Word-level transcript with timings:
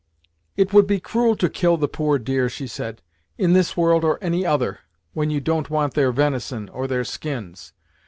"It 0.57 0.73
would 0.73 0.87
be 0.87 0.99
cruel 0.99 1.35
to 1.35 1.47
kill 1.47 1.77
the 1.77 1.87
poor 1.87 2.17
deer," 2.17 2.49
she 2.49 2.65
said, 2.65 3.03
"in 3.37 3.53
this 3.53 3.77
world, 3.77 4.03
or 4.03 4.17
any 4.19 4.43
other, 4.47 4.79
when 5.13 5.29
you 5.29 5.39
don't 5.39 5.69
want 5.69 5.93
their 5.93 6.11
venison, 6.11 6.69
or 6.69 6.87
their 6.87 7.03
skins. 7.03 7.71